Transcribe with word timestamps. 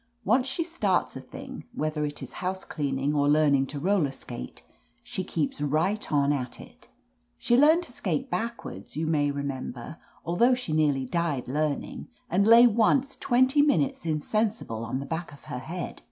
Once 0.25 0.47
she 0.47 0.63
starts 0.63 1.15
a 1.15 1.21
thing, 1.21 1.63
whether 1.75 2.03
it 2.03 2.23
is 2.23 2.33
house 2.41 2.65
cleaning 2.65 3.13
or 3.13 3.29
learning 3.29 3.67
to 3.67 3.77
roller 3.79 4.09
skate, 4.11 4.63
she 5.03 5.23
keeps 5.23 5.61
right 5.61 6.11
on 6.11 6.33
at 6.33 6.59
it 6.59 6.87
She 7.37 7.55
learned 7.55 7.83
to 7.83 7.91
skate 7.91 8.27
backwards, 8.31 8.97
you 8.97 9.05
may 9.05 9.29
remember, 9.29 9.97
although 10.25 10.55
she 10.55 10.73
nearly 10.73 11.05
died 11.05 11.47
learning, 11.47 12.07
and 12.31 12.47
lay 12.47 12.65
once 12.65 13.15
twenty 13.15 13.61
minutes 13.61 14.03
insensi 14.03 14.65
ble 14.65 14.83
on 14.83 14.97
the 14.99 15.05
back 15.05 15.31
of 15.33 15.43
her 15.43 15.59
head. 15.59 15.99